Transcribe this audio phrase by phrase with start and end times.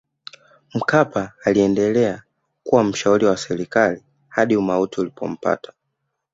[0.73, 2.23] mkapa aliendelea
[2.63, 5.73] kuwa mshauri wa serikali hadi umauti ulipompata